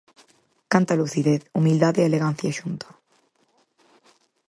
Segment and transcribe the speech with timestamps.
[0.71, 2.89] Canta lucidez, humildade e elegancia xunta.